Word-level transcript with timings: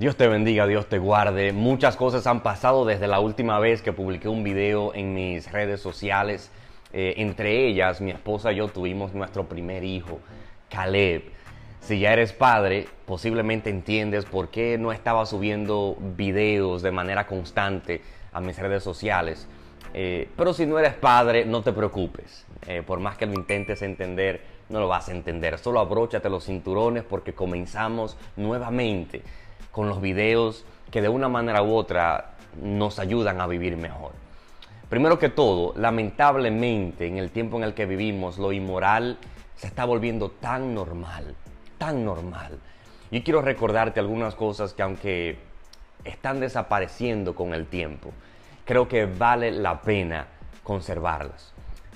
Dios 0.00 0.16
te 0.16 0.28
bendiga, 0.28 0.66
Dios 0.66 0.86
te 0.86 0.98
guarde. 0.98 1.52
Muchas 1.52 1.94
cosas 1.94 2.26
han 2.26 2.42
pasado 2.42 2.86
desde 2.86 3.06
la 3.06 3.20
última 3.20 3.58
vez 3.58 3.82
que 3.82 3.92
publiqué 3.92 4.28
un 4.28 4.42
video 4.42 4.94
en 4.94 5.12
mis 5.12 5.52
redes 5.52 5.82
sociales. 5.82 6.50
Eh, 6.94 7.16
entre 7.18 7.66
ellas, 7.66 8.00
mi 8.00 8.10
esposa 8.10 8.50
y 8.50 8.56
yo 8.56 8.68
tuvimos 8.68 9.12
nuestro 9.12 9.46
primer 9.46 9.84
hijo, 9.84 10.18
Caleb. 10.70 11.24
Si 11.80 11.98
ya 11.98 12.14
eres 12.14 12.32
padre, 12.32 12.88
posiblemente 13.04 13.68
entiendes 13.68 14.24
por 14.24 14.48
qué 14.48 14.78
no 14.78 14.90
estaba 14.90 15.26
subiendo 15.26 15.98
videos 16.16 16.80
de 16.80 16.92
manera 16.92 17.26
constante 17.26 18.00
a 18.32 18.40
mis 18.40 18.58
redes 18.58 18.82
sociales. 18.82 19.48
Eh, 19.92 20.30
pero 20.34 20.54
si 20.54 20.64
no 20.64 20.78
eres 20.78 20.94
padre, 20.94 21.44
no 21.44 21.60
te 21.60 21.74
preocupes. 21.74 22.46
Eh, 22.66 22.82
por 22.86 23.00
más 23.00 23.18
que 23.18 23.26
lo 23.26 23.34
intentes 23.34 23.82
entender, 23.82 24.40
no 24.70 24.80
lo 24.80 24.88
vas 24.88 25.10
a 25.10 25.12
entender. 25.12 25.58
Solo 25.58 25.78
abróchate 25.78 26.30
los 26.30 26.46
cinturones 26.46 27.04
porque 27.04 27.34
comenzamos 27.34 28.16
nuevamente 28.36 29.20
con 29.70 29.88
los 29.88 30.00
videos 30.00 30.64
que 30.90 31.02
de 31.02 31.08
una 31.08 31.28
manera 31.28 31.62
u 31.62 31.74
otra 31.74 32.34
nos 32.60 32.98
ayudan 32.98 33.40
a 33.40 33.46
vivir 33.46 33.76
mejor. 33.76 34.12
Primero 34.88 35.18
que 35.18 35.28
todo, 35.28 35.72
lamentablemente 35.76 37.06
en 37.06 37.18
el 37.18 37.30
tiempo 37.30 37.56
en 37.56 37.64
el 37.64 37.74
que 37.74 37.86
vivimos, 37.86 38.38
lo 38.38 38.52
inmoral 38.52 39.18
se 39.54 39.68
está 39.68 39.84
volviendo 39.84 40.30
tan 40.30 40.74
normal, 40.74 41.36
tan 41.78 42.04
normal. 42.04 42.58
Y 43.12 43.22
quiero 43.22 43.42
recordarte 43.42 44.00
algunas 44.00 44.34
cosas 44.34 44.72
que 44.74 44.82
aunque 44.82 45.38
están 46.04 46.40
desapareciendo 46.40 47.34
con 47.34 47.54
el 47.54 47.66
tiempo, 47.66 48.10
creo 48.64 48.88
que 48.88 49.06
vale 49.06 49.52
la 49.52 49.80
pena 49.82 50.26
conservarlas. 50.64 51.52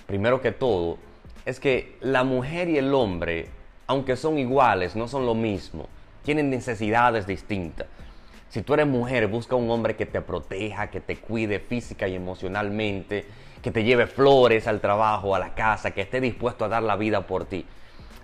Primero 0.06 0.40
que 0.40 0.52
todo, 0.52 0.98
es 1.44 1.58
que 1.58 1.96
la 2.00 2.22
mujer 2.22 2.68
y 2.68 2.78
el 2.78 2.94
hombre, 2.94 3.48
aunque 3.86 4.16
son 4.16 4.38
iguales, 4.38 4.94
no 4.94 5.08
son 5.08 5.26
lo 5.26 5.34
mismo 5.34 5.88
tienen 6.24 6.50
necesidades 6.50 7.26
distintas. 7.26 7.86
Si 8.48 8.62
tú 8.62 8.74
eres 8.74 8.86
mujer, 8.86 9.26
busca 9.28 9.56
un 9.56 9.70
hombre 9.70 9.94
que 9.94 10.06
te 10.06 10.20
proteja, 10.20 10.90
que 10.90 11.00
te 11.00 11.16
cuide 11.16 11.60
física 11.60 12.08
y 12.08 12.14
emocionalmente, 12.14 13.26
que 13.62 13.70
te 13.70 13.84
lleve 13.84 14.06
flores 14.06 14.66
al 14.66 14.80
trabajo, 14.80 15.34
a 15.34 15.38
la 15.38 15.54
casa, 15.54 15.92
que 15.92 16.00
esté 16.00 16.20
dispuesto 16.20 16.64
a 16.64 16.68
dar 16.68 16.82
la 16.82 16.96
vida 16.96 17.26
por 17.26 17.44
ti. 17.44 17.66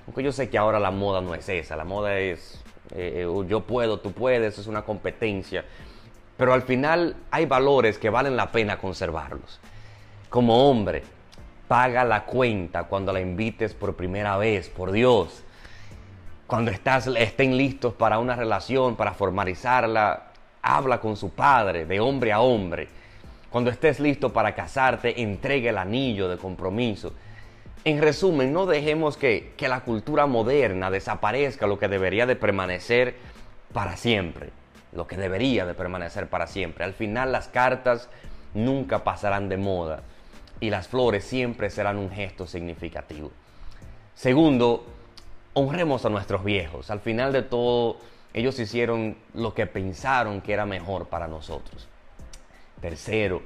Aunque 0.07 0.23
yo 0.23 0.33
sé 0.33 0.49
que 0.49 0.59
ahora 0.59 0.81
la 0.81 0.91
moda 0.91 1.21
no 1.21 1.35
es 1.35 1.49
esa, 1.49 1.77
la 1.77 1.85
moda 1.85 2.19
es 2.19 2.63
eh, 2.93 3.27
eh, 3.27 3.47
yo 3.49 3.61
puedo, 3.61 4.01
tú 4.01 4.13
puedes, 4.13 4.59
es 4.59 4.67
una 4.67 4.83
competencia. 4.83 5.65
Pero 6.37 6.55
al 6.55 6.63
final 6.63 7.17
hay 7.31 7.47
valores 7.47 7.99
que 7.99 8.09
valen 8.09 8.37
la 8.37 8.51
pena 8.51 8.79
conservarlos. 8.79 9.61
Como 10.29 10.71
hombre, 10.71 11.03
paga 11.69 12.05
la 12.05 12.25
cuenta 12.25 12.85
cuando 12.85 13.13
la 13.13 13.21
invites 13.21 13.75
por 13.75 13.95
primera 13.95 14.37
vez, 14.37 14.69
por 14.69 14.93
Dios 14.93 15.45
cuando 16.51 16.73
estás, 16.73 17.07
estén 17.07 17.57
listos 17.57 17.95
para 17.95 18.19
una 18.19 18.35
relación, 18.35 18.97
para 18.97 19.15
formalizarla, 19.15 20.33
habla 20.61 21.01
con 21.01 21.17
su 21.17 21.31
padre 21.31 21.87
de 21.87 22.01
hombre 22.01 22.33
a 22.33 22.41
hombre. 22.41 22.89
Cuando 23.51 23.71
estés 23.71 24.01
listo 24.01 24.33
para 24.33 24.53
casarte, 24.53 25.23
entregue 25.23 25.69
el 25.69 25.79
anillo 25.79 26.29
de 26.29 26.39
compromiso. 26.39 27.13
En 27.85 28.03
resumen, 28.03 28.53
no 28.53 28.67
dejemos 28.67 29.17
que, 29.17 29.53
que 29.57 29.69
la 29.69 29.83
cultura 29.83 30.27
moderna 30.27 30.91
desaparezca 30.91 31.69
lo 31.69 31.79
que 31.79 31.87
debería 31.87 32.27
de 32.27 32.35
permanecer 32.35 33.15
para 33.73 33.97
siempre. 33.97 34.51
Lo 34.93 35.07
que 35.07 35.17
debería 35.17 35.67
de 35.67 35.75
permanecer 35.75 36.29
para 36.29 36.49
siempre. 36.49 36.83
Al 36.85 36.95
final 36.95 37.31
las 37.31 37.47
cartas 37.47 38.09
nunca 38.55 39.05
pasarán 39.05 39.49
de 39.49 39.57
moda 39.57 40.03
y 40.59 40.71
las 40.71 40.89
flores 40.89 41.23
siempre 41.23 41.71
serán 41.71 41.97
un 41.97 42.11
gesto 42.11 42.49
significativo. 42.49 43.31
Segundo, 44.17 44.85
honremos 45.61 46.05
a 46.05 46.09
nuestros 46.09 46.45
viejos. 46.45 46.91
Al 46.91 47.01
final 47.01 47.33
de 47.33 47.43
todo, 47.43 47.99
ellos 48.33 48.59
hicieron 48.59 49.17
lo 49.35 49.55
que 49.55 49.67
pensaron 49.67 50.41
que 50.41 50.53
era 50.53 50.67
mejor 50.67 51.07
para 51.07 51.29
nosotros. 51.29 51.89
Tercero, 52.81 53.43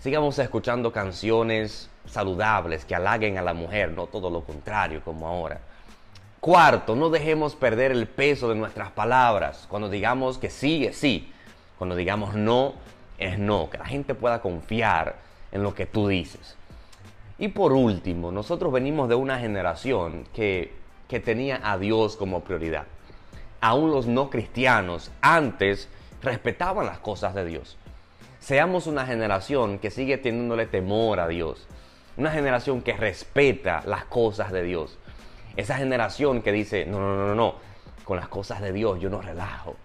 sigamos 0.00 0.38
escuchando 0.38 0.92
canciones 0.92 1.88
saludables 2.06 2.84
que 2.84 2.94
halaguen 2.94 3.38
a 3.38 3.42
la 3.42 3.54
mujer, 3.54 3.92
no 3.92 4.06
todo 4.06 4.30
lo 4.30 4.42
contrario 4.42 5.02
como 5.04 5.28
ahora. 5.28 5.60
Cuarto, 6.40 6.96
no 6.96 7.08
dejemos 7.08 7.54
perder 7.54 7.92
el 7.92 8.08
peso 8.08 8.48
de 8.48 8.56
nuestras 8.56 8.90
palabras. 8.90 9.66
Cuando 9.68 9.88
digamos 9.88 10.38
que 10.38 10.50
sí, 10.50 10.84
es 10.84 10.96
sí. 10.96 11.32
Cuando 11.78 11.94
digamos 11.94 12.34
no, 12.34 12.74
es 13.16 13.38
no. 13.38 13.70
Que 13.70 13.78
la 13.78 13.86
gente 13.86 14.16
pueda 14.16 14.42
confiar 14.42 15.14
en 15.52 15.62
lo 15.62 15.72
que 15.72 15.86
tú 15.86 16.08
dices. 16.08 16.56
Y 17.38 17.48
por 17.48 17.72
último, 17.72 18.32
nosotros 18.32 18.72
venimos 18.72 19.08
de 19.08 19.14
una 19.14 19.38
generación 19.38 20.24
que 20.34 20.81
que 21.12 21.20
tenía 21.20 21.60
a 21.62 21.76
Dios 21.76 22.16
como 22.16 22.40
prioridad. 22.40 22.84
Aún 23.60 23.90
los 23.90 24.06
no 24.06 24.30
cristianos 24.30 25.10
antes 25.20 25.86
respetaban 26.22 26.86
las 26.86 27.00
cosas 27.00 27.34
de 27.34 27.44
Dios. 27.44 27.76
Seamos 28.40 28.86
una 28.86 29.04
generación 29.04 29.78
que 29.78 29.90
sigue 29.90 30.16
teniéndole 30.16 30.64
temor 30.64 31.20
a 31.20 31.28
Dios. 31.28 31.68
Una 32.16 32.30
generación 32.30 32.80
que 32.80 32.96
respeta 32.96 33.82
las 33.84 34.06
cosas 34.06 34.52
de 34.52 34.62
Dios. 34.62 34.98
Esa 35.54 35.76
generación 35.76 36.40
que 36.40 36.50
dice, 36.50 36.86
no, 36.86 36.98
no, 36.98 37.14
no, 37.14 37.34
no, 37.34 37.56
con 38.04 38.16
las 38.16 38.28
cosas 38.28 38.62
de 38.62 38.72
Dios 38.72 38.98
yo 38.98 39.10
no 39.10 39.20
relajo. 39.20 39.76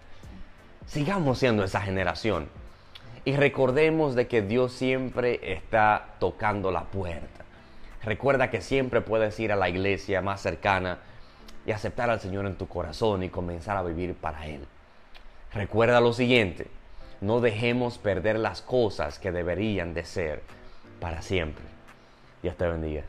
Sigamos 0.86 1.40
siendo 1.40 1.62
esa 1.62 1.82
generación. 1.82 2.48
Y 3.26 3.36
recordemos 3.36 4.14
de 4.14 4.28
que 4.28 4.40
Dios 4.40 4.72
siempre 4.72 5.40
está 5.42 6.14
tocando 6.20 6.70
la 6.70 6.84
puerta. 6.84 7.44
Recuerda 8.02 8.48
que 8.48 8.62
siempre 8.62 9.02
puedes 9.02 9.38
ir 9.38 9.52
a 9.52 9.56
la 9.56 9.68
iglesia 9.68 10.22
más 10.22 10.40
cercana 10.40 11.00
y 11.68 11.72
aceptar 11.72 12.08
al 12.08 12.18
Señor 12.18 12.46
en 12.46 12.56
tu 12.56 12.66
corazón 12.66 13.22
y 13.22 13.28
comenzar 13.28 13.76
a 13.76 13.82
vivir 13.82 14.14
para 14.14 14.46
Él. 14.46 14.64
Recuerda 15.52 16.00
lo 16.00 16.14
siguiente, 16.14 16.66
no 17.20 17.40
dejemos 17.40 17.98
perder 17.98 18.38
las 18.38 18.62
cosas 18.62 19.18
que 19.18 19.32
deberían 19.32 19.92
de 19.92 20.06
ser 20.06 20.42
para 20.98 21.20
siempre. 21.20 21.66
Dios 22.42 22.56
te 22.56 22.66
bendiga. 22.66 23.02